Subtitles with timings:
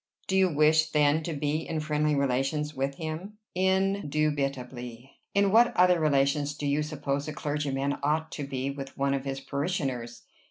[0.25, 5.11] "Do you wish, then, to be in friendly relations with him?" "Indubitably.
[5.35, 9.25] In what other relations do you suppose a clergyman ought to be with one of
[9.25, 10.23] his parishioners?"